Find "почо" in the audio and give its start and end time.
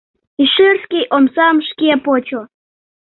2.05-2.41